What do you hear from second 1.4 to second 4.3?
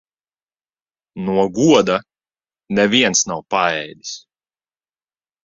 goda neviens nav paēdis.